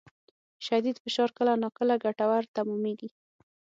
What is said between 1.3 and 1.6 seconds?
کله